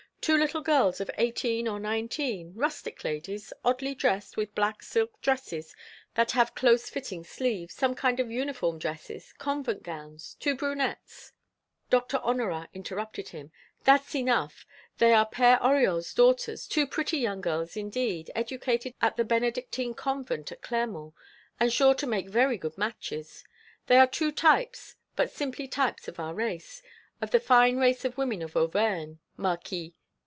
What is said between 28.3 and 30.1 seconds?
of Auvergne, Marquis.